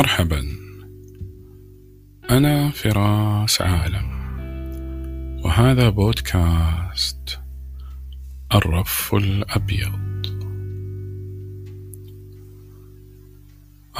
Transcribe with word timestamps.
مرحبا. 0.00 0.46
أنا 2.30 2.70
فراس 2.70 3.62
عالم 3.62 4.10
وهذا 5.44 5.88
بودكاست 5.88 7.40
الرف 8.54 9.14
الأبيض. 9.14 10.26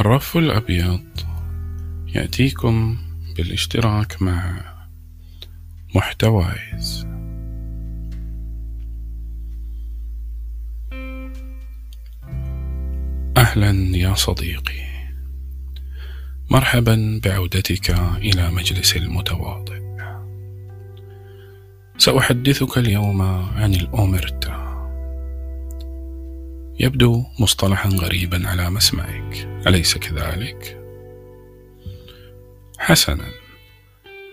الرف 0.00 0.36
الأبيض 0.36 1.06
يأتيكم 2.14 2.98
بالاشتراك 3.36 4.22
مع 4.22 4.60
محتوايز. 5.94 7.06
أهلا 13.36 13.96
يا 13.96 14.14
صديقي. 14.14 14.89
مرحبا 16.52 17.20
بعودتك 17.24 17.90
إلى 18.16 18.50
مجلس 18.50 18.96
المتواضع. 18.96 19.80
سأحدثك 21.98 22.78
اليوم 22.78 23.22
عن 23.22 23.74
الأومرتا 23.74 24.70
يبدو 26.80 27.24
مصطلحا 27.40 27.88
غريبا 27.88 28.48
على 28.48 28.70
مسمعك. 28.70 29.48
أليس 29.66 29.98
كذلك؟ 29.98 30.78
حسنا. 32.78 33.26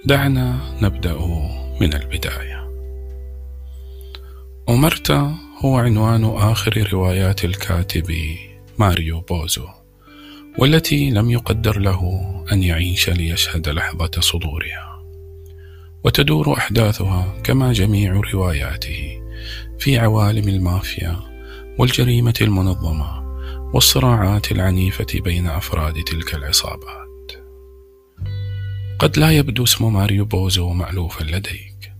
دعنا 0.05 0.75
نبدأ 0.81 1.17
من 1.81 1.93
البداية. 1.93 2.67
أومرتا 4.69 5.35
هو 5.65 5.77
عنوان 5.77 6.25
آخر 6.25 6.89
روايات 6.93 7.45
الكاتب 7.45 8.15
ماريو 8.79 9.21
بوزو. 9.21 9.76
والتي 10.57 11.09
لم 11.09 11.29
يقدر 11.29 11.79
له 11.79 12.23
أن 12.51 12.63
يعيش 12.63 13.09
ليشهد 13.09 13.69
لحظة 13.69 14.11
صدورها. 14.19 15.03
وتدور 16.03 16.57
أحداثها 16.57 17.33
كما 17.43 17.73
جميع 17.73 18.21
رواياته 18.33 19.21
في 19.79 19.99
عوالم 19.99 20.49
المافيا 20.49 21.19
والجريمة 21.77 22.33
المنظمة 22.41 23.27
والصراعات 23.73 24.51
العنيفة 24.51 25.07
بين 25.13 25.47
أفراد 25.47 25.93
تلك 25.93 26.35
العصابات. 26.35 27.31
قد 28.99 29.19
لا 29.19 29.31
يبدو 29.31 29.63
اسم 29.63 29.93
ماريو 29.93 30.25
بوزو 30.25 30.69
مألوفا 30.69 31.23
لديك 31.23 31.93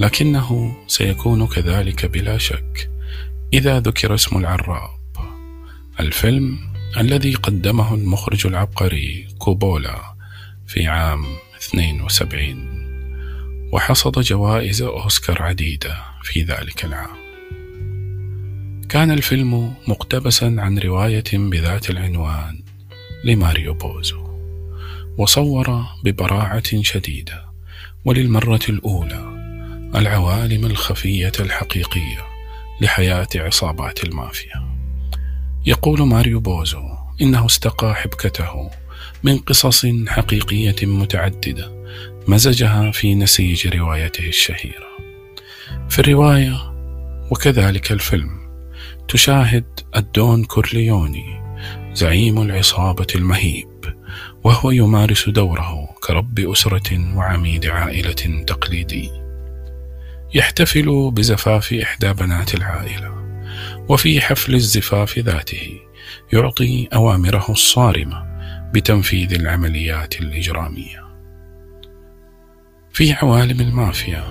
لكنه 0.00 0.76
سيكون 0.86 1.46
كذلك 1.46 2.06
بلا 2.06 2.38
شك 2.38 2.90
إذا 3.52 3.80
ذكر 3.80 4.14
اسم 4.14 4.38
العراب. 4.38 4.90
الفيلم 6.00 6.71
الذي 6.96 7.34
قدمه 7.34 7.94
المخرج 7.94 8.46
العبقري 8.46 9.26
كوبولا 9.38 10.14
في 10.66 10.86
عام 10.86 11.24
72 11.58 12.72
وحصد 13.72 14.20
جوائز 14.20 14.82
أوسكار 14.82 15.42
عديدة 15.42 15.96
في 16.22 16.42
ذلك 16.42 16.84
العام. 16.84 17.16
كان 18.88 19.10
الفيلم 19.10 19.74
مقتبسا 19.88 20.56
عن 20.58 20.78
رواية 20.78 21.24
بذات 21.32 21.90
العنوان 21.90 22.62
لماريو 23.24 23.74
بوزو 23.74 24.22
وصور 25.18 25.84
ببراعة 26.04 26.82
شديدة 26.82 27.44
وللمرة 28.04 28.60
الأولى 28.68 29.32
العوالم 29.94 30.66
الخفية 30.66 31.32
الحقيقية 31.40 32.26
لحياة 32.80 33.28
عصابات 33.36 34.04
المافيا. 34.04 34.71
يقول 35.66 36.02
ماريو 36.02 36.40
بوزو 36.40 36.82
إنه 37.20 37.46
استقى 37.46 37.94
حبكته 37.94 38.70
من 39.22 39.38
قصص 39.38 39.86
حقيقية 40.08 40.86
متعددة 40.86 41.82
مزجها 42.28 42.90
في 42.90 43.14
نسيج 43.14 43.76
روايته 43.76 44.28
الشهيرة. 44.28 44.92
في 45.88 45.98
الرواية 45.98 46.72
وكذلك 47.30 47.92
الفيلم 47.92 48.30
تشاهد 49.08 49.64
الدون 49.96 50.44
كورليوني 50.44 51.42
زعيم 51.94 52.42
العصابة 52.42 53.06
المهيب 53.14 53.94
وهو 54.44 54.70
يمارس 54.70 55.28
دوره 55.28 55.88
كرب 56.00 56.40
أسرة 56.40 57.16
وعميد 57.16 57.66
عائلة 57.66 58.44
تقليدي. 58.46 59.10
يحتفل 60.34 61.10
بزفاف 61.10 61.72
إحدى 61.72 62.12
بنات 62.12 62.54
العائلة. 62.54 63.21
وفي 63.88 64.20
حفل 64.20 64.54
الزفاف 64.54 65.18
ذاته 65.18 65.80
يعطي 66.32 66.88
أوامره 66.94 67.46
الصارمة 67.48 68.32
بتنفيذ 68.74 69.34
العمليات 69.34 70.20
الإجرامية. 70.20 71.02
في 72.92 73.12
عوالم 73.12 73.60
المافيا 73.60 74.24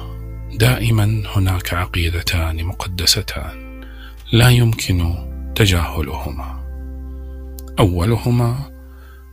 دائما 0.59 1.23
هناك 1.35 1.73
عقيدتان 1.73 2.63
مقدستان 2.63 3.81
لا 4.31 4.49
يمكن 4.49 5.13
تجاهلهما. 5.55 6.61
أولهما 7.79 8.71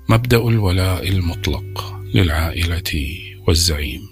مبدأ 0.09 0.39
الولاء 0.39 1.09
المطلق 1.09 2.01
للعائلة 2.15 3.19
والزعيم، 3.47 4.03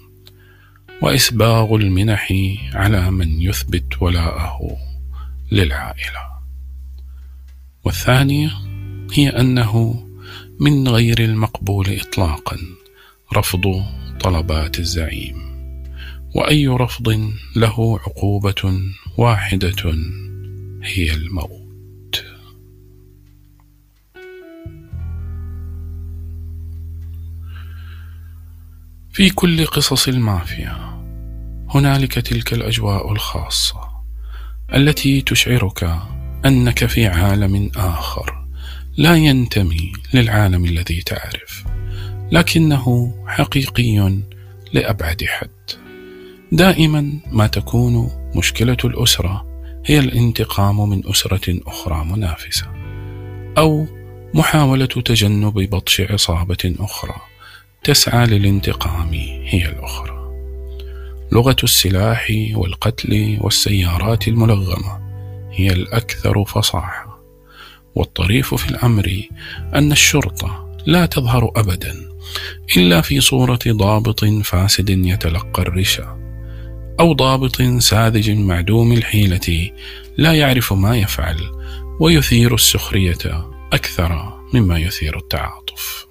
وإسباغ 1.01 1.75
المنح 1.75 2.33
على 2.73 3.11
من 3.11 3.41
يثبت 3.41 4.01
ولاءه 4.01 4.86
للعائلة. 5.51 6.27
والثانية 7.83 8.51
هي 9.13 9.29
أنه 9.29 10.03
من 10.59 10.87
غير 10.87 11.23
المقبول 11.23 11.99
إطلاقا 11.99 12.57
رفض 13.33 13.83
طلبات 14.19 14.79
الزعيم 14.79 15.47
وأي 16.35 16.67
رفض 16.67 17.31
له 17.55 17.99
عقوبة 17.99 18.81
واحدة 19.17 19.95
هي 20.83 21.13
الموت. 21.13 21.67
في 29.11 29.29
كل 29.29 29.65
قصص 29.65 30.07
المافيا 30.07 31.03
هنالك 31.69 32.13
تلك 32.13 32.53
الأجواء 32.53 33.11
الخاصة. 33.11 33.86
التي 34.75 35.21
تشعرك 35.21 35.89
أنك 36.45 36.85
في 36.85 37.07
عالم 37.07 37.71
آخر. 37.75 38.45
لا 38.97 39.15
ينتمي 39.15 39.91
للعالم 40.13 40.65
الذي 40.65 41.01
تعرف 41.01 41.63
لكنه 42.31 43.15
حقيقي 43.27 44.19
لأبعد 44.73 45.23
حد. 45.27 45.49
دائما 46.51 47.19
ما 47.31 47.47
تكون 47.47 48.11
مشكلة 48.35 48.77
الأسرة 48.85 49.45
هي 49.85 49.99
الانتقام 49.99 50.89
من 50.89 51.09
أسرة 51.09 51.59
أخرى 51.67 52.05
منافسة 52.05 52.67
أو 53.57 53.87
محاولة 54.33 54.85
تجنب 54.85 55.53
بطش 55.53 56.01
عصابة 56.01 56.75
أخرى 56.79 57.15
تسعى 57.83 58.27
للانتقام 58.27 59.13
هي 59.43 59.69
الأخرى. 59.69 60.16
لغة 61.31 61.55
السلاح 61.63 62.27
والقتل 62.53 63.37
والسيارات 63.41 64.27
الملغمة 64.27 64.99
هي 65.51 65.67
الأكثر 65.67 66.45
فصاحة 66.45 67.23
والطريف 67.95 68.55
في 68.55 68.69
الأمر 68.69 69.21
أن 69.75 69.91
الشرطة 69.91 70.77
لا 70.85 71.05
تظهر 71.05 71.51
أبدا 71.55 71.95
إلا 72.77 73.01
في 73.01 73.21
صورة 73.21 73.59
ضابط 73.67 74.25
فاسد 74.25 74.89
يتلقى 74.89 75.61
الرشا 75.61 76.17
أو 76.99 77.13
ضابط 77.13 77.61
ساذج 77.61 78.29
معدوم 78.31 78.93
الحيلة 78.93 79.71
لا 80.17 80.33
يعرف 80.33 80.73
ما 80.73 80.97
يفعل 80.97 81.37
ويثير 81.99 82.53
السخرية 82.53 83.51
أكثر 83.73 84.39
مما 84.53 84.79
يثير 84.79 85.17
التعاطف. 85.17 86.07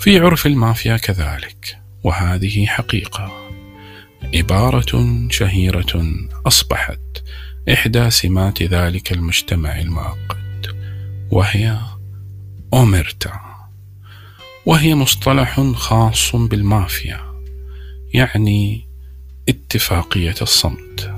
في 0.00 0.18
عرف 0.18 0.46
المافيا 0.46 0.96
كذلك، 0.96 1.78
وهذه 2.04 2.66
حقيقة. 2.66 3.47
عبارة 4.34 5.28
شهيرة 5.30 6.04
أصبحت 6.46 7.00
إحدى 7.72 8.10
سمات 8.10 8.62
ذلك 8.62 9.12
المجتمع 9.12 9.80
المعقد 9.80 10.66
وهي 11.30 11.78
أومرتا 12.74 13.40
وهي 14.66 14.94
مصطلح 14.94 15.60
خاص 15.60 16.36
بالمافيا 16.36 17.20
يعني 18.14 18.88
اتفاقية 19.48 20.34
الصمت. 20.42 21.14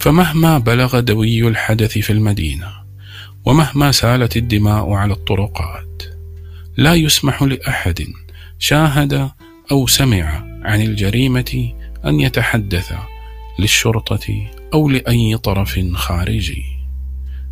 فمهما 0.00 0.58
بلغ 0.58 1.00
دوي 1.00 1.48
الحدث 1.48 1.98
في 1.98 2.12
المدينة 2.12 2.68
ومهما 3.44 3.92
سالت 3.92 4.36
الدماء 4.36 4.90
على 4.90 5.12
الطرقات 5.12 6.02
لا 6.76 6.94
يسمح 6.94 7.42
لأحد 7.42 8.06
شاهد 8.58 9.30
أو 9.70 9.86
سمع 9.86 10.44
عن 10.62 10.82
الجريمة 10.82 11.72
أن 12.06 12.20
يتحدث 12.20 12.92
للشرطة 13.58 14.50
أو 14.74 14.88
لأي 14.88 15.36
طرف 15.36 15.80
خارجي. 15.94 16.64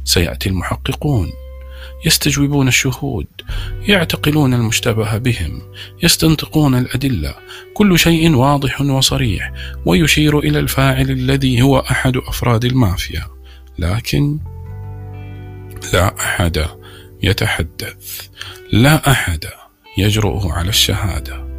سيأتي 0.05 0.49
المحققون 0.49 1.33
يستجوبون 2.07 2.69
الشهود 2.69 3.27
يعتقلون 3.89 4.55
المشتبه 4.55 5.19
بهم 5.19 5.63
يستنطقون 6.03 6.75
الأدلة. 6.75 7.35
كل 7.75 7.99
شيء 7.99 8.35
واضح 8.35 8.81
وصريح 8.81 9.53
ويشير 9.87 10.39
إلى 10.39 10.59
الفاعل 10.59 11.11
الذي 11.11 11.63
هو 11.63 11.79
أحد 11.79 12.17
أفراد 12.17 12.65
المافيا. 12.65 13.27
لكن 13.79 14.39
لا 15.93 16.15
أحد 16.21 16.67
يتحدث 17.23 18.29
لا 18.73 19.11
أحد 19.11 19.45
يجرؤ 19.99 20.49
على 20.49 20.69
الشهادة. 20.69 21.50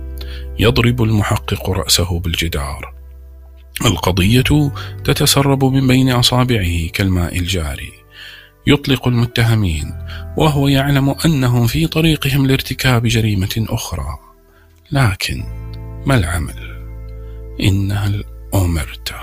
يضرب 0.62 1.04
المحقق 1.04 1.70
رأسه 1.70 2.20
بالجدار. 2.20 2.94
القضية 3.86 4.72
تتسرب 5.04 5.66
من 5.66 5.88
بين 5.88 6.10
أصابعه 6.10 6.88
كالماء 6.88 7.40
الجاري 7.40 7.92
يطلق 8.68 9.08
المتهمين 9.08 9.94
وهو 10.38 10.68
يعلم 10.68 11.16
أنهم 11.26 11.68
في 11.68 11.88
طريقهم 11.88 12.48
لارتكاب 12.48 13.08
جريمة 13.08 13.66
أخرى. 13.70 14.18
لكن 14.92 15.44
ما 16.06 16.16
العمل؟ 16.16 16.72
إنها 17.62 18.08
الأومرتا 18.08 19.22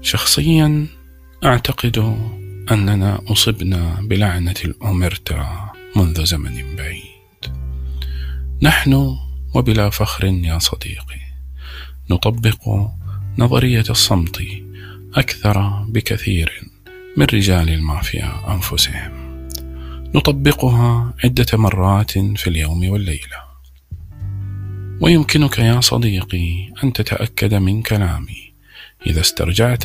شخصيا 0.00 0.86
أعتقد 1.44 2.16
أننا 2.70 3.20
أصبنا 3.28 3.96
بلعنة 4.00 4.54
الأومرتا 4.64 5.71
منذ 5.96 6.24
زمن 6.24 6.76
بعيد. 6.76 7.02
نحن 8.62 9.16
وبلا 9.54 9.90
فخر 9.90 10.24
يا 10.24 10.58
صديقي 10.58 11.20
نطبق 12.10 12.90
نظرية 13.38 13.84
الصمت 13.90 14.42
أكثر 15.14 15.84
بكثير 15.88 16.70
من 17.16 17.26
رجال 17.32 17.68
المافيا 17.70 18.54
أنفسهم. 18.54 19.48
نطبقها 20.14 21.14
عدة 21.24 21.46
مرات 21.58 22.10
في 22.10 22.46
اليوم 22.46 22.90
والليلة. 22.90 23.42
ويمكنك 25.00 25.58
يا 25.58 25.80
صديقي 25.80 26.72
أن 26.84 26.92
تتأكد 26.92 27.54
من 27.54 27.82
كلامي 27.82 28.52
إذا 29.06 29.20
استرجعت 29.20 29.84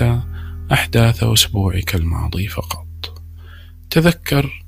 أحداث 0.71 1.24
أسبوعك 1.24 1.95
الماضي 1.95 2.48
فقط. 2.48 2.88
تذكر 3.89 4.66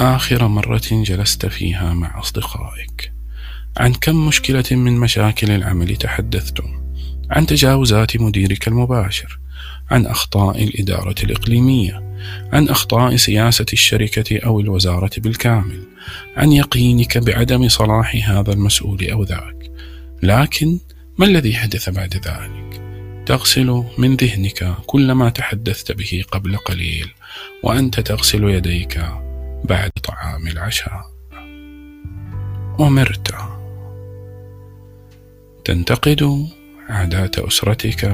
آخر 0.00 0.48
مرة 0.48 0.82
جلست 0.92 1.46
فيها 1.46 1.94
مع 1.94 2.20
أصدقائك. 2.20 3.12
عن 3.76 3.92
كم 3.92 4.26
مشكلة 4.26 4.64
من 4.70 4.96
مشاكل 4.96 5.50
العمل 5.50 5.96
تحدثتم؟ 5.96 6.64
عن 7.30 7.46
تجاوزات 7.46 8.16
مديرك 8.16 8.68
المباشر. 8.68 9.38
عن 9.90 10.06
أخطاء 10.06 10.64
الإدارة 10.64 11.14
الإقليمية. 11.22 12.16
عن 12.52 12.68
أخطاء 12.68 13.16
سياسة 13.16 13.66
الشركة 13.72 14.38
أو 14.38 14.60
الوزارة 14.60 15.10
بالكامل. 15.18 15.82
عن 16.36 16.52
يقينك 16.52 17.18
بعدم 17.18 17.68
صلاح 17.68 18.30
هذا 18.30 18.52
المسؤول 18.52 19.10
أو 19.10 19.22
ذاك. 19.22 19.70
لكن 20.22 20.78
ما 21.18 21.26
الذي 21.26 21.54
حدث 21.54 21.88
بعد 21.88 22.14
ذلك؟ 22.14 22.82
تغسل 23.26 23.84
من 23.98 24.16
ذهنك 24.16 24.74
كل 24.86 25.12
ما 25.12 25.28
تحدثت 25.28 25.92
به 25.92 26.24
قبل 26.32 26.56
قليل 26.56 27.08
وأنت 27.62 28.00
تغسل 28.00 28.44
يديك 28.44 29.02
بعد 29.64 29.90
طعام 29.90 30.46
العشاء. 30.46 31.10
ومرت. 32.78 33.34
تنتقد 35.64 36.48
عادات 36.88 37.38
أسرتك 37.38 38.04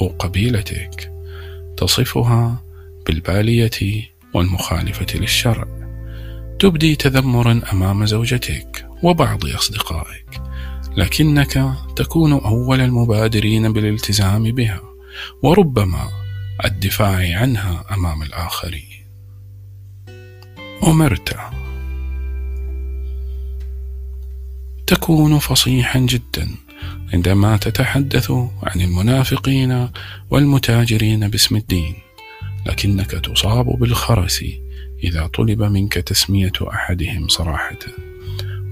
أو 0.00 0.08
قبيلتك. 0.18 1.12
تصفها 1.76 2.62
بالبالية 3.06 4.08
والمخالفة 4.34 5.06
للشرع. 5.14 5.66
تبدي 6.58 6.96
تذمرا 6.96 7.60
أمام 7.72 8.06
زوجتك 8.06 8.86
وبعض 9.02 9.46
أصدقائك. 9.46 10.42
لكنك 10.96 11.72
تكون 11.96 12.32
أول 12.32 12.80
المبادرين 12.80 13.72
بالالتزام 13.72 14.42
بها. 14.42 14.80
وربما 15.42 16.08
الدفاع 16.64 17.40
عنها 17.40 17.84
أمام 17.90 18.22
الآخرين. 18.22 18.97
أمرت 20.82 21.36
تكون 24.86 25.38
فصيحا 25.38 25.98
جدا 25.98 26.48
عندما 27.12 27.56
تتحدث 27.56 28.30
عن 28.62 28.80
المنافقين 28.80 29.88
والمتاجرين 30.30 31.28
باسم 31.28 31.56
الدين 31.56 31.94
لكنك 32.66 33.10
تصاب 33.10 33.66
بالخرس 33.66 34.44
إذا 35.04 35.26
طلب 35.26 35.62
منك 35.62 35.94
تسمية 35.94 36.52
أحدهم 36.62 37.28
صراحة. 37.28 37.78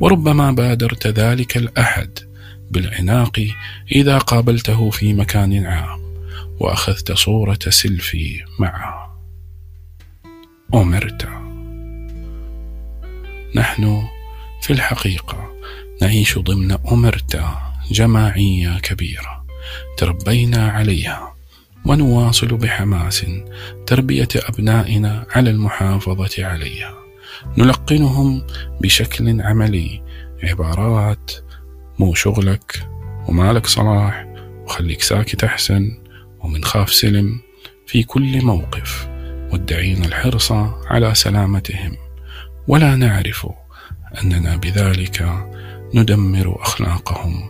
وربما 0.01 0.53
بادرت 0.53 1.07
ذلك 1.07 1.57
الأحد 1.57 2.19
بالعناق 2.71 3.47
إذا 3.93 4.19
قابلته 4.19 4.91
في 4.91 5.15
مكان 5.15 5.67
عام 5.67 6.01
وأخذت 6.61 7.13
صورة 7.13 7.59
سيلفي 7.69 8.45
معه. 8.59 9.23
أمرت 10.75 11.46
نحن 13.57 14.09
في 14.63 14.73
الحقيقة 14.73 15.53
نعيش 16.03 16.39
ضمن 16.39 16.73
أمرتا 16.73 17.73
جماعية 17.91 18.79
كبيرة 18.79 19.47
تربينا 19.97 20.69
عليها 20.69 21.35
ونواصل 21.87 22.47
بحماس 22.47 23.27
تربية 23.87 24.29
أبنائنا 24.37 25.27
على 25.31 25.51
المحافظة 25.51 26.47
عليها. 26.47 26.95
نلقنهم 27.59 28.47
بشكل 28.81 29.41
عملي. 29.41 30.03
عبارات 30.43 31.33
مو 31.99 32.15
شغلك 32.15 32.89
ومالك 33.29 33.67
صلاح 33.67 34.27
وخليك 34.65 35.03
ساكت 35.03 35.45
أحسن 35.45 35.99
ومن 36.41 36.65
خاف 36.65 36.95
سلم. 36.95 37.41
في 37.87 38.03
كل 38.03 38.45
موقف 38.45 39.09
مدعين 39.53 40.05
الحرص 40.05 40.53
على 40.87 41.15
سلامتهم. 41.15 42.06
ولا 42.69 42.97
نعرف 42.97 43.47
أننا 44.23 44.57
بذلك 44.57 45.47
ندمر 45.95 46.63
أخلاقهم 46.63 47.49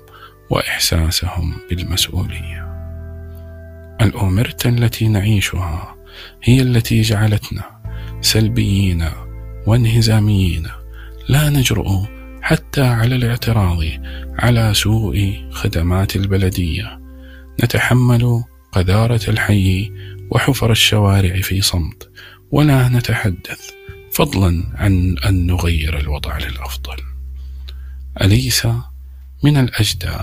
وإحساسهم 0.50 1.55
بالمسؤولية. 1.71 2.67
الأومرتا 4.00 4.69
التي 4.69 5.09
نعيشها 5.09 5.97
هي 6.43 6.62
التي 6.62 7.00
جعلتنا 7.00 7.62
سلبيين 8.21 9.09
وانهزاميين 9.67 10.67
لا 11.29 11.50
نجرؤ 11.50 12.07
حتى 12.43 12.83
على 12.83 13.17
الاعتراض 13.17 13.79
على 14.38 14.75
سوء 14.75 15.47
خدمات 15.50 16.17
البلدية 16.17 17.00
نتحمل 17.64 18.45
قذارة 18.73 19.31
الحي 19.31 19.93
وحفر 20.31 20.71
الشوارع 20.71 21.40
في 21.40 21.61
صمت 21.61 22.11
ولا 22.50 22.88
نتحدث 22.88 23.71
فضلا 24.16 24.64
عن 24.75 25.18
أن 25.18 25.46
نغير 25.46 25.99
الوضع 25.99 26.38
للأفضل. 26.38 26.96
أليس 28.23 28.66
من 29.42 29.56
الأجدى 29.56 30.16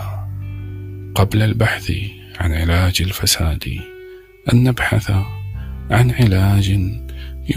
قبل 1.15 1.41
البحث 1.41 1.91
عن 2.37 2.53
علاج 2.53 3.01
الفساد 3.01 3.79
أن 4.53 4.63
نبحث 4.63 5.11
عن 5.91 6.11
علاج 6.11 6.79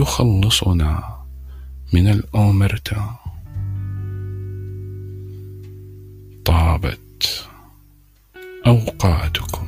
يخلصنا 0.01 1.25
من 1.93 2.09
الأومرتا 2.09 3.17
طابت 6.45 7.47
أوقاتكم. 8.67 9.66